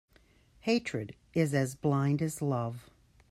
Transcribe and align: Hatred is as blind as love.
Hatred 0.61 1.15
is 1.35 1.53
as 1.53 1.75
blind 1.75 2.23
as 2.23 2.41
love. 2.41 2.89